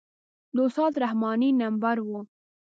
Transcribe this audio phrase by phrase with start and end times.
[0.55, 2.09] د استاد رحماني نمبر و.